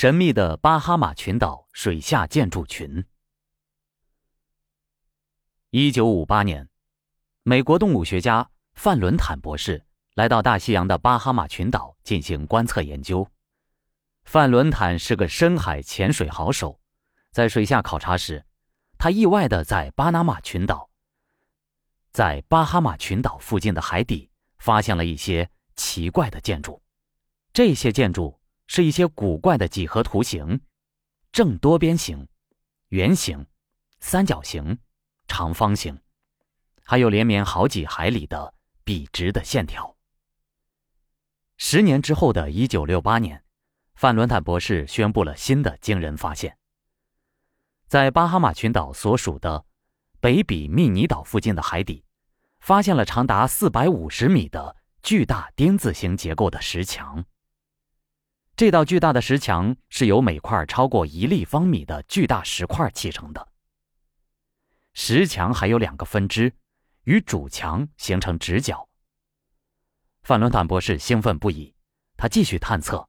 [0.00, 3.04] 神秘的巴哈马群岛水下建筑群。
[5.70, 6.68] 一九五八年，
[7.42, 9.84] 美国动物学家范伦坦博士
[10.14, 13.28] 来到大西洋的巴哈马群岛进行观测研究。
[14.22, 16.78] 范伦坦是个深海潜水好手，
[17.32, 18.46] 在水下考察时，
[18.98, 20.88] 他意外的在巴拿马群岛，
[22.12, 26.80] 在巴哈马群岛附近的海底发现了一些奇怪的建筑。
[27.52, 28.37] 这些建筑。
[28.68, 30.60] 是一些古怪的几何图形，
[31.32, 32.28] 正多边形、
[32.90, 33.44] 圆形、
[33.98, 34.78] 三角形、
[35.26, 35.98] 长方形，
[36.84, 38.54] 还有连绵好几海里的
[38.84, 39.96] 笔直的线条。
[41.56, 43.42] 十年之后的一九六八年，
[43.94, 46.56] 范伦坦博士宣布了新的惊人发现：
[47.86, 49.64] 在巴哈马群岛所属的
[50.20, 52.04] 北比密尼岛附近的海底，
[52.60, 57.24] 发现了长达四百五十米的巨大丁字形结构的石墙。
[58.58, 63.48] 这道巨大的石墙是由每块超过一立方米的巨大石块砌成的。
[64.94, 66.52] 石墙还有两个分支，
[67.04, 68.88] 与主墙形成直角。
[70.22, 71.72] 范伦坦博士兴奋不已，
[72.16, 73.08] 他继续探测，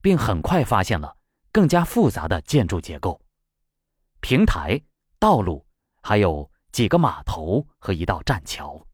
[0.00, 1.18] 并很快发现了
[1.52, 3.20] 更加复杂的建筑结构：
[4.20, 4.80] 平台、
[5.18, 5.66] 道路，
[6.00, 8.86] 还有几个码头和一道栈桥。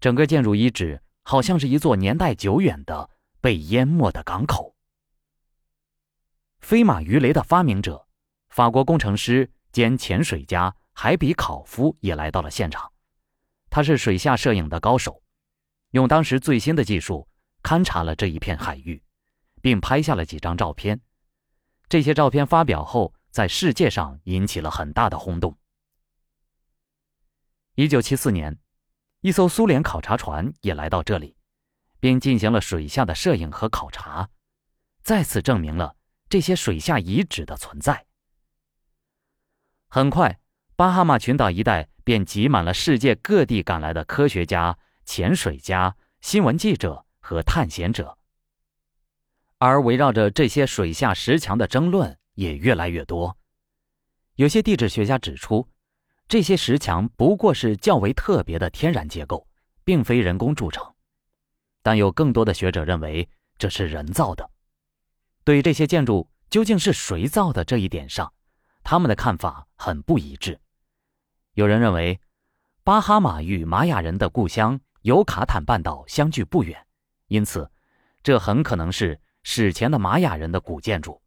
[0.00, 3.10] 整个建筑遗址好像是一座年代久远的。
[3.44, 4.74] 被淹没的港口。
[6.60, 8.08] 飞马鱼雷的发明者，
[8.48, 12.90] 法国工程师兼潜水家海比考夫也来到了现场。
[13.68, 15.22] 他是水下摄影的高手，
[15.90, 17.28] 用当时最新的技术
[17.62, 19.02] 勘察了这一片海域，
[19.60, 20.98] 并拍下了几张照片。
[21.86, 25.54] 这些照片发表后，在世界上引起了很大的轰动。
[27.74, 28.58] 一九七四年，
[29.20, 31.36] 一艘苏联考察船也来到这里。
[32.04, 34.28] 并进行了水下的摄影和考察，
[35.02, 35.96] 再次证明了
[36.28, 38.04] 这些水下遗址的存在。
[39.88, 40.38] 很快，
[40.76, 48.18] 巴哈马群岛一带便挤满了世界各地赶来的科学家、潜水家、新闻记者和探险者，
[49.56, 53.34] 而围绕着这些水下石墙的争论也越来越多。
[54.34, 55.66] 有些地质学家指出，
[56.28, 59.48] 这些石墙不过是较为特别的天然结构，
[59.84, 60.93] 并非人工铸成。
[61.84, 63.28] 但有更多的学者认为
[63.58, 64.50] 这是人造的。
[65.44, 68.32] 对这些建筑究竟是谁造的这一点上，
[68.82, 70.58] 他们的看法很不一致。
[71.52, 72.18] 有人认为，
[72.84, 76.86] 巴哈马与玛雅人的故乡尤卡坦半岛相距不远，
[77.26, 77.70] 因此
[78.22, 81.20] 这很可能是史前的玛雅人的古建筑，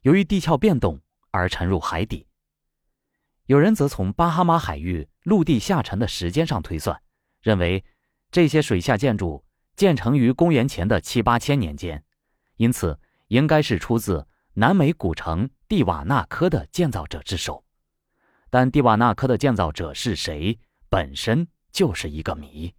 [0.00, 0.98] 由于地壳变动
[1.30, 2.26] 而沉入海底。
[3.44, 6.98] 有人则从巴哈马海域陆地下沉的时间上推算，
[7.42, 7.84] 认为
[8.30, 9.43] 这些水下建筑。
[9.76, 12.04] 建成于公元前的七八千年间，
[12.56, 12.98] 因此
[13.28, 17.64] 应该是出自南美古城蒂瓦纳科的建造者之手。
[18.50, 20.56] 但蒂瓦纳科的建造者是谁，
[20.88, 22.72] 本身就是一个谜。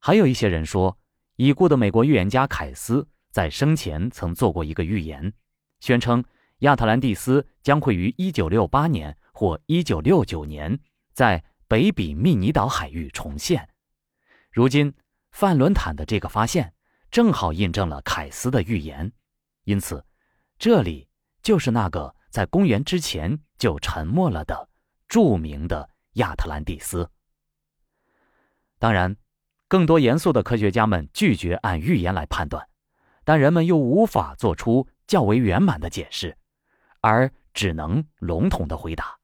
[0.00, 0.98] 还有一些人说，
[1.36, 5.32] 已故的美国预言家凯斯在生前曾做过一个预言，
[5.78, 6.24] 宣称
[6.60, 10.76] 亚特兰蒂斯将会于一九六八年或一九六九年
[11.12, 13.68] 在北比密尼岛海域重现。
[14.50, 14.92] 如今。
[15.30, 16.74] 范伦坦的这个发现
[17.10, 19.10] 正好印证了凯斯的预言，
[19.64, 20.04] 因此，
[20.58, 21.08] 这里
[21.42, 24.68] 就是那个在公元之前就沉没了的
[25.08, 27.08] 著名的亚特兰蒂斯。
[28.78, 29.16] 当然，
[29.68, 32.68] 更多严肃的科学家们拒绝按预言来判断，
[33.24, 36.36] 但人们又无法做出较为圆满的解释，
[37.00, 39.18] 而只能笼统的回答：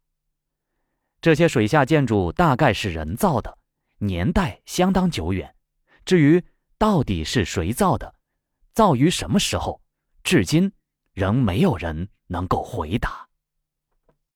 [1.20, 3.58] 这些水下建筑大概是人造的，
[3.98, 5.55] 年代相当久远。
[6.06, 6.42] 至于
[6.78, 8.14] 到底是谁造的，
[8.72, 9.82] 造于什么时候，
[10.22, 10.72] 至今
[11.12, 13.25] 仍没有人能够回答。